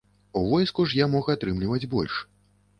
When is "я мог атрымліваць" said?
1.03-1.89